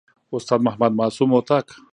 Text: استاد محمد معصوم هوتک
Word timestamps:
استاد 0.33 0.59
محمد 0.65 0.91
معصوم 0.99 1.29
هوتک 1.33 1.67